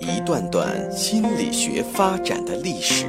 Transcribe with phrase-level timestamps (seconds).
[0.00, 3.06] 一段段心理学发展的历史，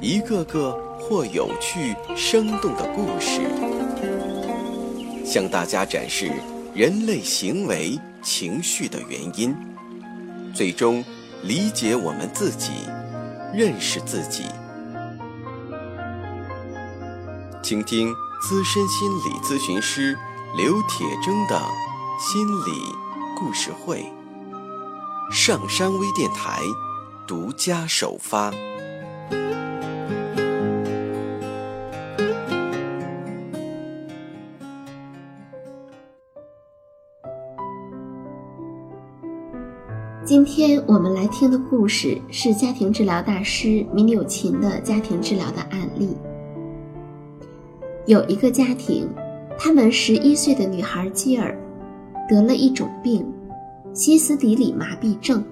[0.00, 3.42] 一个个或有趣生动的故事，
[5.24, 6.32] 向大家展示
[6.74, 9.54] 人类行为情绪的原因，
[10.52, 11.04] 最终
[11.44, 12.72] 理解我们自己，
[13.54, 14.42] 认识自己。
[17.62, 18.12] 倾听
[18.42, 20.18] 资深心理咨询师
[20.56, 21.60] 刘铁铮的
[22.18, 23.07] 心理
[23.38, 24.04] 故事会，
[25.30, 26.60] 上山微电台
[27.24, 28.52] 独家首发。
[40.24, 46.16] 今天我们来听的故事是家庭治疗大师米柳琴的家庭治疗的案例。
[48.04, 49.08] 有一个家庭，
[49.56, 51.56] 他们十一岁的女孩基尔
[52.28, 53.24] 得了一种病——
[53.98, 55.42] 歇斯底里麻痹症。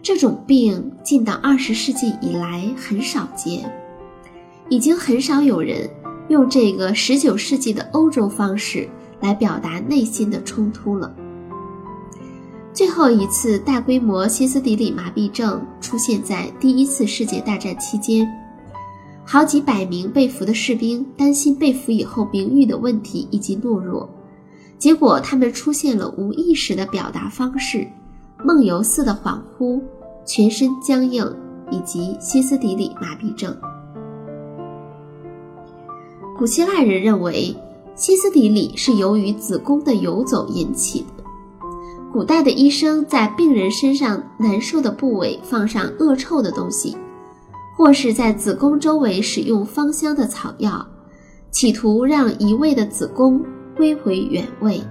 [0.00, 3.70] 这种病近到二十世纪以来很少见，
[4.70, 5.86] 已经很少有人
[6.28, 8.88] 用这个十九世纪的欧洲方式
[9.20, 11.14] 来表达内心的冲突了。
[12.72, 18.26] 最后一次大规模歇斯底里麻痹症出现在第一次世界大战期间。
[19.22, 24.08] 好几百名被俘的士兵担心被俘以后名誉的问题以及懦弱，
[24.78, 27.86] 结果他们出现了无意识的表达方式、
[28.44, 29.80] 梦游似的恍惚、
[30.24, 31.28] 全身僵硬
[31.70, 33.56] 以及歇斯底里麻痹症。
[36.38, 37.54] 古希腊人认为
[37.96, 41.24] 歇斯底里是由于子宫的游走引起的。
[42.12, 46.96] 古代的医生在病人身上难受的部位放上恶臭的东西。
[47.76, 50.84] 或是在子宫周围使用芳香的草药，
[51.52, 53.40] 企图让移位的子宫
[53.78, 54.82] 归回原位。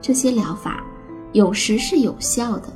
[0.00, 0.84] 这些疗法
[1.32, 2.68] 有时是有效的。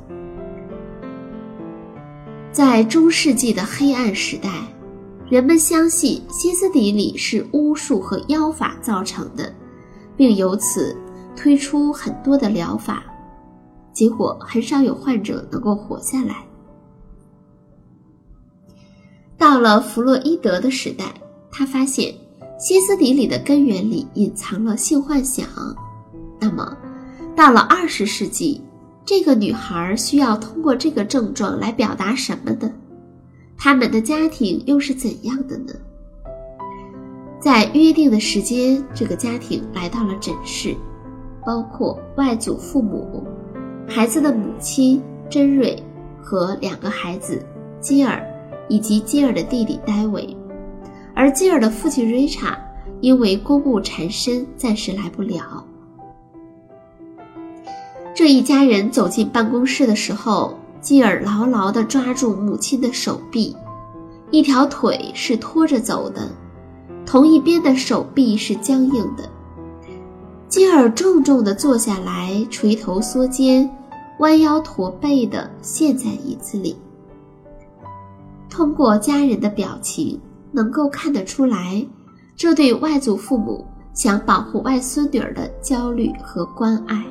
[2.51, 4.49] 在中世纪的黑暗时代，
[5.29, 9.53] 人们相信歇斯底里是巫术和妖法造成的，
[10.17, 10.97] 并由此
[11.35, 13.03] 推出很多的疗法，
[13.93, 16.43] 结果很少有患者能够活下来。
[19.37, 21.05] 到了弗洛伊德的时代，
[21.49, 22.13] 他发现
[22.61, 25.47] 歇斯底里的根源里隐藏了性幻想。
[26.39, 26.77] 那么，
[27.35, 28.61] 到了二十世纪，
[29.03, 32.71] 这个女孩需要通过这个症状来表达什么呢？
[33.57, 35.73] 他们的家庭又是怎样的呢？
[37.39, 40.75] 在约定的时间，这个家庭来到了诊室，
[41.43, 43.25] 包括外祖父母、
[43.87, 45.01] 孩子的母亲
[45.31, 45.81] 珍瑞
[46.21, 47.43] 和两个孩子
[47.79, 48.23] 基尔。
[48.69, 50.37] 以及基尔的弟弟戴维，
[51.21, 52.57] 而基尔的父亲瑞查
[52.99, 55.63] 因为公务缠身，暂时来不了。
[58.15, 63.55] 这一家人走进办公室的时候，基尔牢牢地抓住母亲的手臂，
[64.31, 66.27] 一条腿是拖着走的，
[67.05, 69.29] 同一边的手臂是僵硬的。
[70.47, 73.69] 基尔重重地坐下来，垂头缩肩，
[74.17, 76.75] 弯腰驼背地陷在椅子里。
[78.49, 80.19] 通过家人的表情，
[80.51, 81.85] 能够看得出来，
[82.35, 87.03] 这对外祖父母想保护外孙女儿的焦虑和关爱。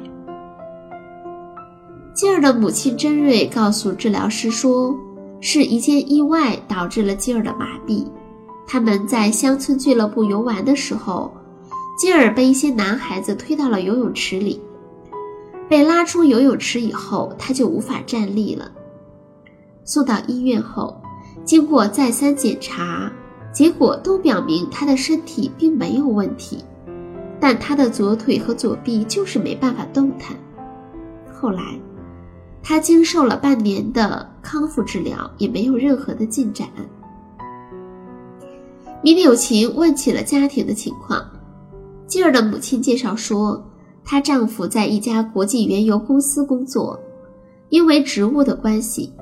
[2.15, 4.95] 基尔的母亲珍瑞告诉治疗师说，
[5.41, 8.07] 是一件意外导致了基尔的麻痹。
[8.67, 11.33] 他们在乡村俱乐部游玩的时候，
[11.99, 14.61] 基尔被一些男孩子推到了游泳池里，
[15.69, 18.71] 被拉出游泳池以后，他就无法站立了。
[19.85, 21.01] 送到医院后。
[21.43, 23.11] 经过再三检查，
[23.53, 26.65] 结果都表明他的身体并没有问题，
[27.41, 30.37] 但他的左腿和左臂就是没办法动弹。
[31.33, 31.79] 后来，
[32.63, 36.69] 他经受了半年的康复治疗，也没有任何的进展。
[39.03, 41.25] 米柳琴问起了家庭的情况，
[42.07, 43.65] 基尔的母亲介绍说，
[44.05, 47.01] 她丈夫在一家国际原油公司工作，
[47.71, 49.13] 因为职务的关系。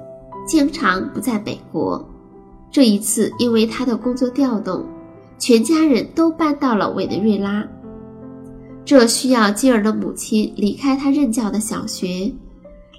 [0.47, 2.03] 经常不在美国，
[2.71, 4.85] 这一次因为他的工作调动，
[5.39, 7.67] 全家人都搬到了委内瑞拉。
[8.85, 12.33] 这需要基尔的母亲离开他任教的小学，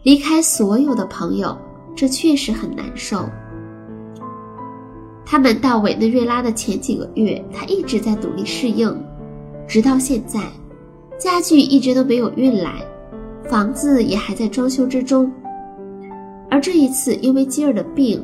[0.03, 1.57] 离开所有的朋友，
[1.95, 3.25] 这确实很难受。
[5.25, 8.95] 他们到委内瑞拉的前几个月，他一直在努力适应，
[9.67, 10.41] 直到现在，
[11.17, 12.83] 家具一直都没有运来，
[13.47, 15.31] 房子也还在装修之中。
[16.49, 18.23] 而这一次，因为基尔的病，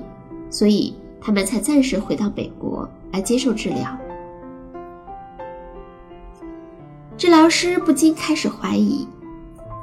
[0.50, 0.96] 所以
[1.26, 3.98] 他们才暂时回到美国来接受治疗。
[7.18, 9.08] 治疗师不禁开始怀疑，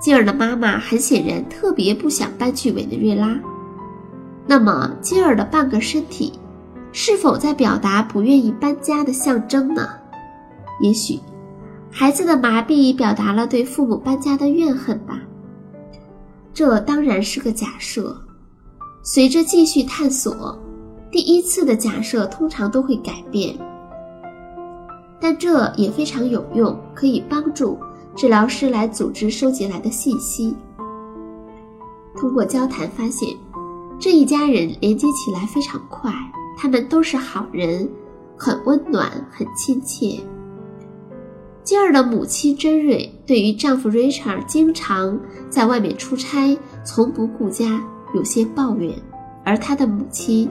[0.01, 3.37] 基尔的妈妈很显然特别不想搬去委内瑞拉。
[4.47, 6.33] 那么，基尔的半个身体
[6.93, 9.89] 是否在表达不愿意搬家的象征呢？
[10.81, 11.19] 也许，
[11.91, 15.19] 孩子的麻痹表达了对父母搬家的怨恨吧。
[16.55, 18.17] 这当然是个假设。
[19.03, 20.57] 随着继续探索，
[21.13, 23.55] 第一次的假设通常都会改变。
[25.21, 27.79] 但这也非常有用，可以帮助
[28.17, 30.57] 治疗师来组织收集来的信息。
[32.17, 33.29] 通过交谈发现，
[34.01, 36.13] 这一家人连接起来非常快，
[36.59, 37.89] 他们都是好人，
[38.37, 40.19] 很温暖，很亲切。
[41.63, 47.81] 基尔的母亲珍瑞对于丈夫 Richard 经常在外面出差，从不顾家，
[48.15, 48.93] 有些抱怨，
[49.45, 50.49] 而她的母亲。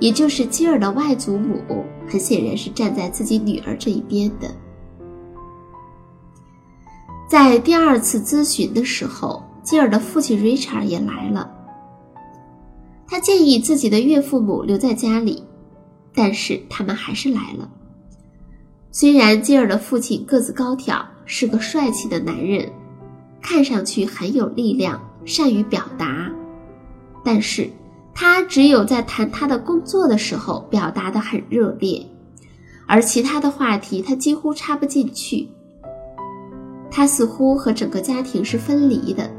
[0.00, 4.50] 也就是基尔的外祖母，很显然是站在自己女儿这一边的。
[7.28, 11.48] 在第二次咨询的时候，基尔的父亲 Richard 也来了。
[13.06, 15.44] 他建议自己的岳父母留在家里，
[16.14, 17.70] 但是他们还是来了。
[18.90, 22.68] 虽然基尔的父亲个子高挑，是个帅气的男人，
[23.42, 26.30] 看上去很有力量，善于表达，
[27.22, 27.70] 但是。
[28.22, 32.04] 他只有在谈他的工作的时候表达的很热烈，
[32.86, 35.48] 而其他的话题他几乎插不进去。
[36.90, 39.30] 他似乎和整个家庭是分离的，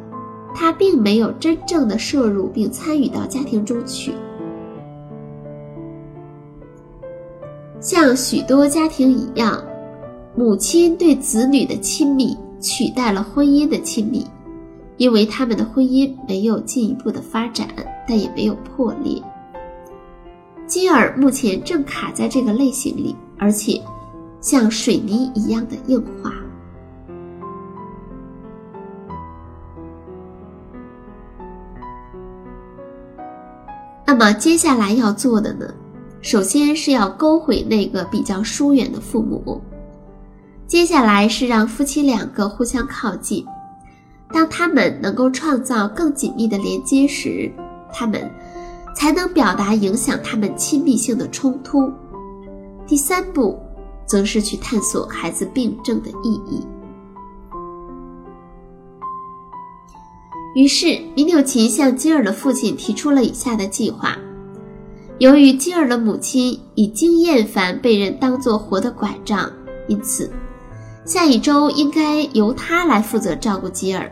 [0.55, 4.15] 他并没有真正的摄入并参与到家庭中去。
[7.79, 9.63] 像许多家庭一样，
[10.35, 14.25] 母亲对子女的亲密取代了婚姻的亲密。
[15.01, 17.68] 因为他们的婚姻没有进一步的发展，
[18.07, 19.19] 但也没有破裂。
[20.68, 23.81] 基尔目前正卡在这个类型里，而且
[24.42, 26.31] 像水泥一样的硬化。
[34.06, 35.65] 那么接下来要做的呢？
[36.21, 39.59] 首先是要勾回那个比较疏远的父母，
[40.68, 43.44] 接下来是让夫妻两个互相靠近。
[44.33, 47.51] 当他们能够创造更紧密的连接时，
[47.93, 48.29] 他们
[48.95, 51.91] 才能表达影响他们亲密性的冲突。
[52.87, 53.59] 第三步，
[54.05, 56.65] 则是去探索孩子病症的意义。
[60.53, 64.17] 于是，米纽奇向基尔的父亲提出了以下的计划：
[65.17, 69.49] 由于基尔的母亲已经厌烦被人当作活的拐杖，
[69.87, 70.29] 因此
[71.03, 74.09] 下一周应该由他来负责照顾基尔。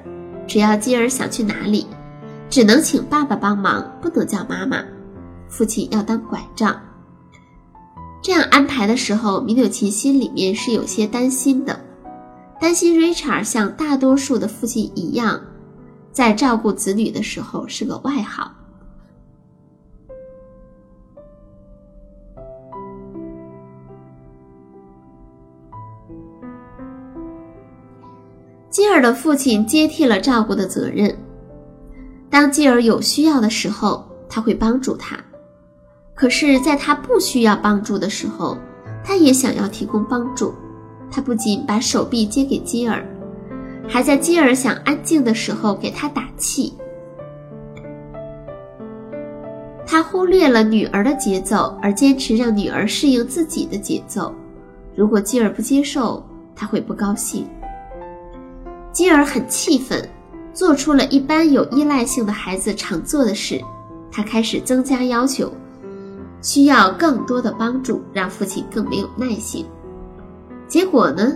[0.48, 1.86] 只要基尔想去哪里，
[2.50, 4.84] 只能请爸爸帮忙，不能叫妈妈。
[5.48, 6.76] 父亲要当拐杖。
[8.22, 11.80] 这样安排的时候，米纽琴心里面是有些担心的，
[12.60, 15.40] 担心 Richard 像大多数的父亲一样，
[16.12, 18.52] 在照顾子女的时候是个外行。
[29.02, 31.16] 的父亲接替了照顾的责任。
[32.30, 35.18] 当基尔有需要的时候，他会帮助他；
[36.14, 38.58] 可是，在他不需要帮助的时候，
[39.04, 40.54] 他也想要提供帮助。
[41.12, 43.04] 他不仅把手臂接给基尔，
[43.88, 46.74] 还在基尔想安静的时候给他打气。
[49.88, 54.32] 他忽略了女儿的节奏，而坚持让女儿适应自己的节奏。
[54.96, 56.24] 如果基尔不接受，
[56.56, 57.48] 他会不高兴。
[59.00, 60.06] 基尔很气愤，
[60.54, 63.58] 做出了一般有依赖性的孩子常做的事。
[64.12, 65.50] 他开始增加要求，
[66.42, 69.66] 需要更多的帮助，让父亲更没有耐心。
[70.68, 71.32] 结果呢，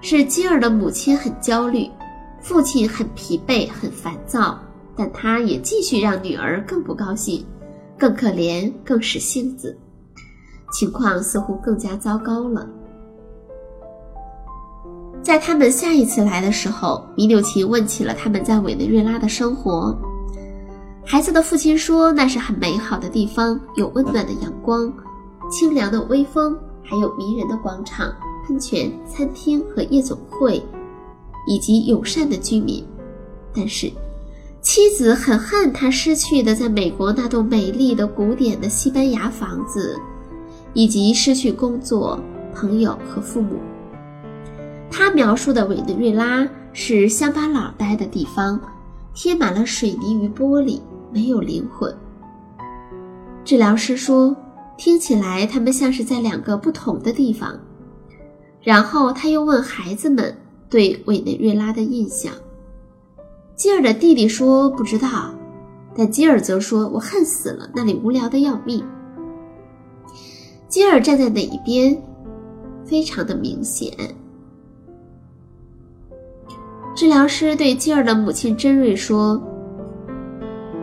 [0.00, 1.86] 是基尔的母亲很焦虑，
[2.40, 4.58] 父亲很疲惫、很烦躁，
[4.96, 7.44] 但他也继续让女儿更不高兴，
[7.98, 9.76] 更可怜，更使性子。
[10.72, 12.66] 情况似乎更加糟糕了。
[15.22, 19.96] 在他们下一次来的时候，米纽奇问起了他们在委内瑞拉的生活。
[21.04, 24.92] 孩子的父亲说，那是很美好的地方，有温暖的阳光、
[25.50, 28.12] 清凉的微风，还有迷人的广场、
[28.46, 30.60] 喷泉、餐厅和夜总会，
[31.46, 32.84] 以及友善的居民。
[33.54, 33.90] 但是，
[34.60, 39.96] 妻子很恨他失去的在美国那栋美丽的古典的西班牙房子，
[40.72, 42.18] 以及失去工作、
[42.54, 43.56] 朋友和父母。
[44.92, 48.60] 他描述的委内瑞拉是乡巴佬待的地方，
[49.14, 50.80] 贴满了水泥与玻璃，
[51.10, 51.92] 没有灵魂。
[53.42, 54.36] 治疗师说，
[54.76, 57.58] 听起来他们像是在两个不同的地方。
[58.60, 60.36] 然后他又问孩子们
[60.68, 62.30] 对委内瑞拉的印象。
[63.56, 65.34] 基尔的弟弟说不知道，
[65.96, 68.84] 但基尔则说：“我恨死了，那里无聊的要命。”
[70.68, 72.00] 基尔站在哪一边，
[72.84, 73.90] 非常的明显。
[76.94, 79.42] 治疗师对基尔的母亲珍瑞说：“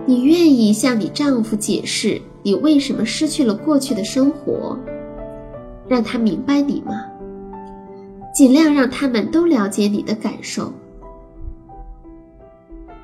[0.08, 4.78] 你愿意向你丈夫解释你为什么失去了过去的生活，
[5.88, 7.06] 让他明白你吗？
[8.34, 10.74] 尽量让他们都了解你的感受。”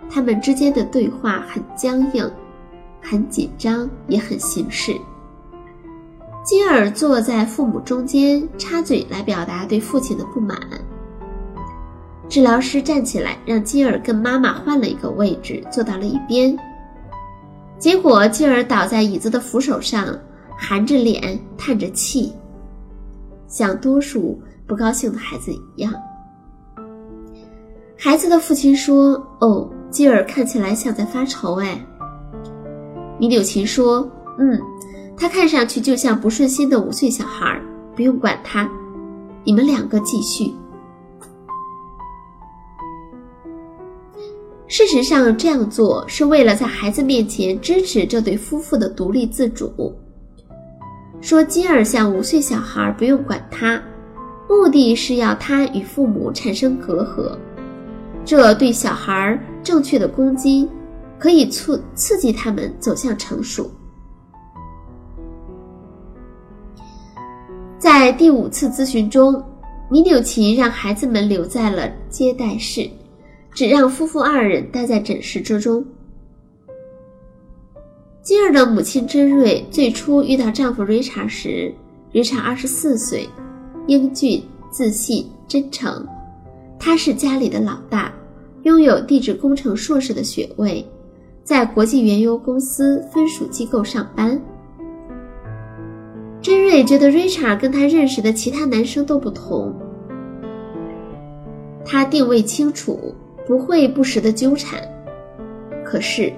[0.09, 2.29] 他们之间的对话很僵硬，
[3.01, 4.93] 很紧张，也很形式。
[6.43, 10.57] 基尔坐在父母中间，插嘴来表达对父亲的不满。
[12.27, 16.57] 治疗师站起来，让基尔跟妈妈换了一个位置，坐到了一边。
[17.77, 20.07] 结果，基尔倒在椅子的扶手上，
[20.57, 22.33] 含着脸，叹着气，
[23.47, 25.93] 像多数不高兴的孩子一样。
[27.97, 31.55] 孩子的父亲说：“哦。”基尔看起来像在发愁。
[31.61, 31.79] 哎，
[33.17, 34.05] 米柳琴说
[34.37, 34.59] ：“嗯，
[35.15, 37.57] 他看上去就像不顺心的五岁小孩。
[37.95, 38.69] 不用管他，
[39.45, 40.53] 你们两个继续。”
[44.77, 49.95] 事实上，这样做是为了在孩子面前支持这对夫妇的独立自主。
[51.21, 53.81] 说基尔像五岁小孩，不用管他，
[54.49, 57.37] 目的是要他与父母产生隔阂。
[58.25, 60.67] 这对小孩正确的攻击，
[61.17, 63.71] 可以促刺激他们走向成熟。
[67.79, 69.41] 在第五次咨询中，
[69.89, 72.89] 米纽琴让孩子们留在了接待室，
[73.55, 75.83] 只让夫妇二人待在诊室之中。
[78.21, 81.73] 基尔的母亲珍瑞最初遇到丈夫瑞查时，
[82.11, 83.29] 瑞查二十四岁，
[83.87, 86.05] 英俊、自信、真诚。
[86.77, 88.13] 他是家里的老大，
[88.63, 90.85] 拥有地质工程硕士的学位，
[91.43, 94.39] 在国际原油公司分属机构上班。
[96.41, 99.73] 珍瑞觉得 Richard 跟他认识的其他男生都不同，
[101.85, 104.81] 他定位清楚，不会不时的纠缠。
[105.83, 106.33] 可是，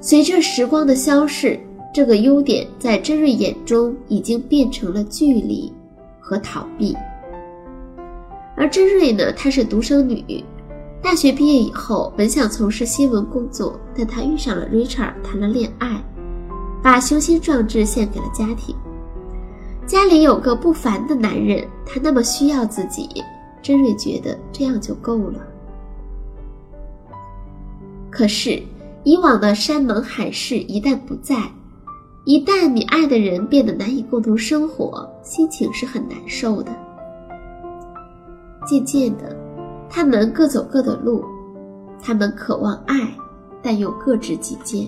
[0.00, 1.58] 随着时光的消逝，
[1.94, 5.72] 这个优点在珍瑞眼中已经变成了距离
[6.20, 6.96] 和逃避。
[8.56, 10.44] 而珍瑞呢，她是独生女，
[11.00, 16.02] 大学毕业以后本想从事新闻工作，但她遇上了 Richard，谈了恋爱，
[16.82, 18.74] 把雄心壮志献给了家庭。
[19.86, 23.08] 家里有个不凡的男人，他那么需要自己，
[23.62, 25.40] 珍瑞觉得这样就够了。
[28.18, 28.60] 可是，
[29.04, 31.36] 以往的山盟海誓一旦不在，
[32.24, 36.72] 一旦你爱的人变得难以共同生活，心情是很难受的。
[38.66, 39.36] 渐渐的，
[39.88, 41.24] 他们各走各的路，
[42.02, 43.08] 他们渴望爱，
[43.62, 44.84] 但又各执己见。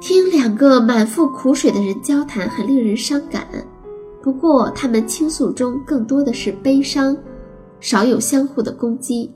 [0.00, 3.48] 听两个满腹苦水的人交谈，很令人伤感。
[4.22, 7.18] 不过，他们倾诉中更多的是悲伤，
[7.80, 9.28] 少有相互的攻击。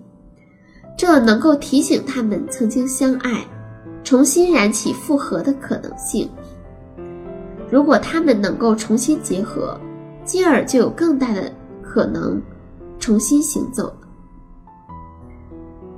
[0.96, 3.44] 这能够提醒他们曾经相爱，
[4.04, 6.30] 重新燃起复合的可能性。
[7.70, 9.80] 如果他们能够重新结合，
[10.24, 11.52] 基尔就有更大的。
[11.92, 12.40] 可能
[13.00, 13.92] 重新行走。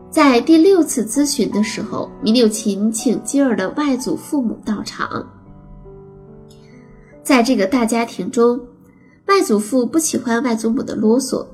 [0.09, 5.31] 在第六次咨询的时候，米柳琴请基尔的外祖父母到场。
[7.23, 8.59] 在这个大家庭中，
[9.27, 11.47] 外祖父不喜欢外祖母的啰嗦，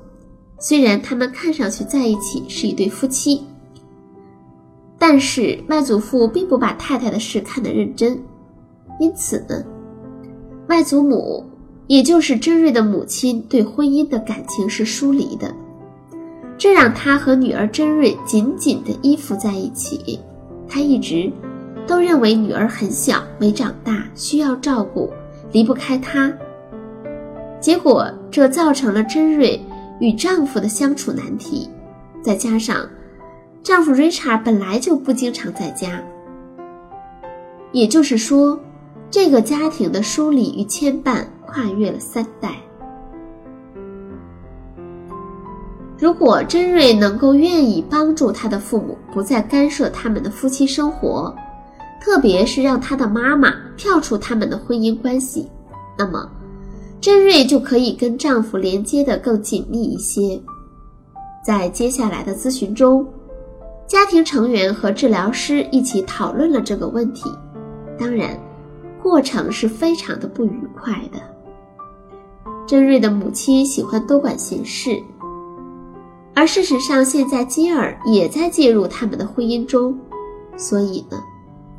[0.59, 3.41] 虽然他们看上去在一起是一对夫妻，
[4.97, 8.21] 但是外祖父并不把太太的事看得认真，
[8.99, 9.63] 因此呢，
[10.67, 11.43] 外祖母。
[11.87, 15.51] 也就是珍瑞的母亲对婚姻的感情是疏离的，
[16.55, 20.19] 这让他和女儿珍瑞紧紧地依附在一起。
[20.67, 21.31] 他一直
[21.87, 25.09] 都认为女儿很小，没长大，需要照顾，
[25.51, 26.31] 离不开她。
[27.59, 29.59] 结果这造成了珍瑞
[29.99, 31.69] 与丈夫的相处难题，
[32.21, 32.87] 再加上
[33.61, 36.01] 丈夫 Richard 本来就不经常在家，
[37.71, 38.59] 也就是说，
[39.11, 41.25] 这个家庭的疏离与牵绊。
[41.51, 42.57] 跨越了三代。
[45.97, 51.35] 如果珍瑞能够愿意帮助他的父母，不再干涉他们的夫妻生活，
[51.99, 55.49] 特别是让他的妈妈跳出他们的婚姻关系，
[55.97, 56.31] 那么
[57.01, 60.39] 珍瑞就可以跟丈夫连接的更紧密一些。
[61.45, 63.05] 在接下来的咨询中，
[63.87, 67.31] 家庭成员和治疗师一起讨论了这个问题。
[67.97, 68.37] 当然，
[69.01, 71.19] 过程是非常的不愉快的。
[72.67, 75.01] 珍瑞的母亲喜欢多管闲事，
[76.35, 79.97] 而事实上，现在基尔也在介入他们的婚姻中，
[80.55, 81.17] 所以呢，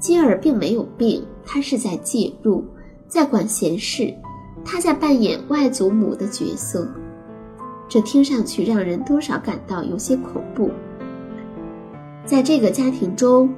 [0.01, 2.65] 基尔并没有病，他是在介入，
[3.07, 4.13] 在管闲事，
[4.65, 6.89] 他在扮演外祖母的角色。
[7.89, 10.71] 这听上去让人多少感到有些恐怖。
[12.25, 13.53] 在这个家庭中，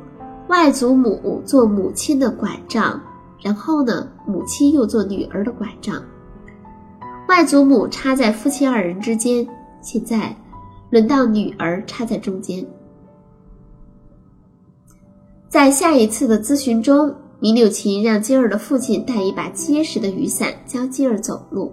[0.49, 2.99] 外祖母做母亲的拐杖，
[3.43, 6.03] 然后呢，母亲又做女儿的拐杖。
[7.29, 9.47] 外祖母插在夫妻二人之间，
[9.83, 10.35] 现在
[10.91, 12.65] 轮到女儿插在中间。
[15.49, 21.73] 在下一次的咨询中，米柳琴让基尔的父亲带一把结实的雨伞教基尔走路。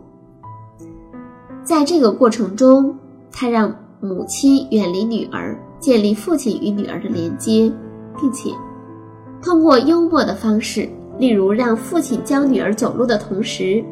[1.63, 2.97] 在这个过程中，
[3.31, 3.71] 他让
[4.01, 7.71] 母亲远离女儿，建立父亲与女儿的连接，
[8.19, 8.49] 并且
[9.43, 13.85] 通过幽默的方式，例如让父亲教女儿走路的同时，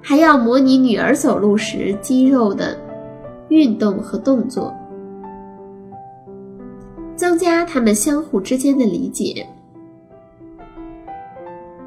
[0.00, 2.74] 还要模拟女儿走路时肌肉的
[3.50, 4.72] 运动和动作，
[7.14, 9.46] 增加他们相互之间的理解。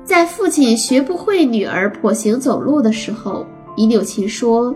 [0.03, 4.73] 在父亲学不会女儿跛行走路的时候，伊柳琴说。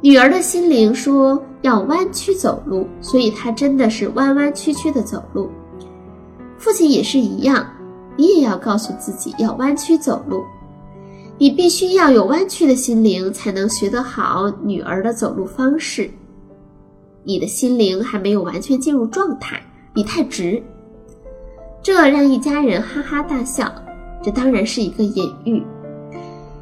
[0.00, 5.48] 女儿的心灵说要弯曲走路，所以她真的是弯弯曲曲的走路。
[6.58, 7.64] 父亲也是一样，
[8.16, 10.42] 你也要告诉自己要弯曲走路。
[11.38, 16.10] 你必须要有弯曲的心灵，才能学得好女儿的走路方式。
[17.24, 19.62] 你的心灵还没有完全进入状态，
[19.94, 20.60] 你太直。
[21.80, 23.72] 这让一家人哈哈大笑。
[24.22, 25.62] 这当然是一个隐喻，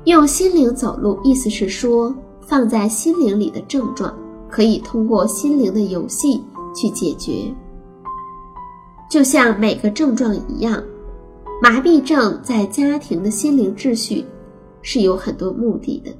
[0.04, 2.14] 用心灵走路，意思是说。
[2.46, 4.12] 放在心灵里的症状，
[4.48, 6.42] 可以通过心灵的游戏
[6.74, 7.44] 去解决。
[9.08, 10.82] 就像每个症状一样，
[11.62, 14.24] 麻痹症在家庭的心灵秩序
[14.82, 16.10] 是有很多目的的，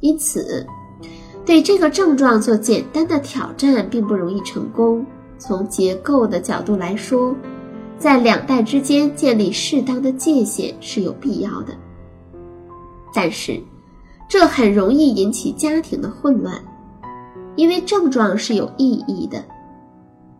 [0.00, 0.66] 因此
[1.46, 5.02] 对这个症状做简单的挑战并不容易成功。
[5.38, 7.34] 从结构的角度来说，
[8.00, 11.74] 在两代之间建立适当的界限是有必要的，
[13.14, 13.62] 但是。
[14.32, 16.54] 这很容易引起家庭的混乱，
[17.56, 19.44] 因为症状是有意义的，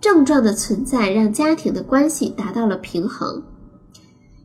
[0.01, 3.42] 症状的存在让家庭的关系达到了平衡。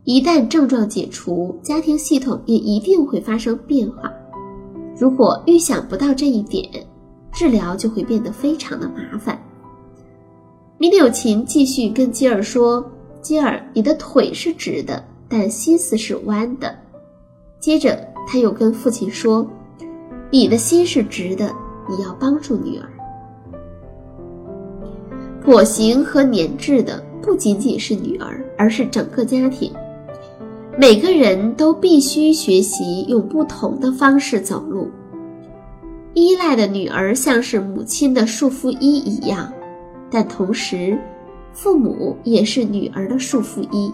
[0.04, 4.12] 一旦症状解除，家庭系统也一定会发生变化。
[4.98, 6.68] 如果预想不到这一点，
[7.32, 9.40] 治疗就会变得非常的麻烦。
[10.80, 12.84] 米柳琴继续跟基尔说
[13.26, 16.76] ：“基尔，你的腿是直的，但心思是弯的。”
[17.60, 17.98] 接着。
[18.28, 19.48] 他又跟父亲说
[20.34, 21.54] ：“你的心是直的，
[21.88, 22.90] 你要帮助女儿。
[25.46, 29.72] 跛行和粘滞的不仅仅是女儿，而是整个家庭。
[30.76, 34.90] 每个人都必须学习用不同的方式走路。
[36.16, 39.54] 依赖的女儿像是母亲的束缚衣一样，
[40.10, 40.98] 但同时，
[41.56, 43.92] 父母也是女儿的束缚衣。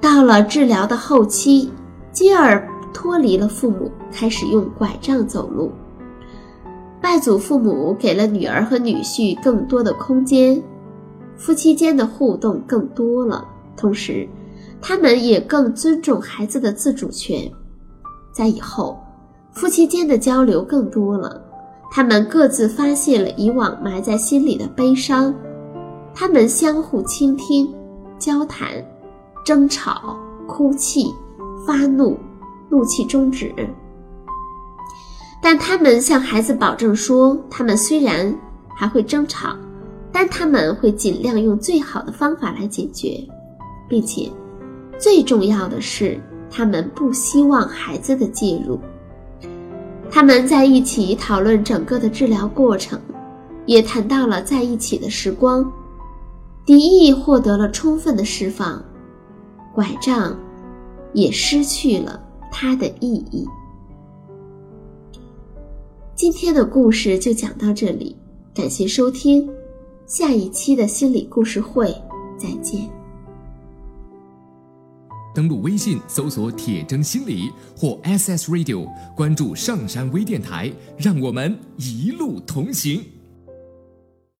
[0.00, 1.70] 到了治疗的后期。”
[2.14, 5.72] 基尔脱离了父母，开始用拐杖走路。
[7.02, 10.62] 外祖父母给了女儿和女婿更多的空间，
[11.36, 13.44] 夫妻间的互动更多了。
[13.76, 14.28] 同时，
[14.80, 17.50] 他们也更尊重孩子的自主权。
[18.32, 18.96] 在以后，
[19.50, 21.43] 夫妻间的交流更多了，
[21.94, 25.32] 他们各自发泄了以往埋在心里的悲伤，
[26.12, 27.72] 他们相互倾听、
[28.18, 28.84] 交谈、
[29.44, 31.14] 争吵、哭泣。
[31.66, 32.18] 发怒，
[32.68, 33.50] 怒气终止。
[35.40, 38.38] 但他们向孩子保证说，他们虽然
[38.76, 39.56] 还会争吵，
[40.12, 43.26] 但他们会尽量用最好的方法来解决，
[43.88, 44.30] 并且
[44.98, 48.78] 最重要的是，他们不希望孩子的介入。
[50.14, 53.00] 他们在一起讨论整个的治疗过程，
[53.66, 55.68] 也谈到了在一起的时光。
[56.64, 58.80] 敌意获得了充分的释放，
[59.74, 60.38] 拐杖。
[61.14, 63.46] 也失去了它的意义。
[66.14, 68.16] 今天的故事就讲到这里，
[68.52, 69.48] 感谢收听，
[70.06, 71.94] 下一期的心理故事会
[72.36, 72.90] 再见。
[75.34, 83.02] 登录微信搜索“铁铮心理”或 “SS Radio”，关注上山微电台，让我们一路同行。